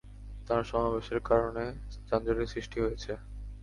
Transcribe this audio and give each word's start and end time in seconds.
তার 0.47 0.61
সমাবেশের 0.63 1.19
কারণে 1.29 1.63
যানজটের 2.07 2.51
সৃষ্টি 2.53 2.77
হয়েছে। 2.81 3.11